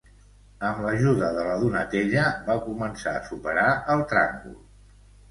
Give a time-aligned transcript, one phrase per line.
[0.67, 3.67] Amb l'ajuda de la Donatella, va començar a superar
[3.97, 4.57] el tràngol.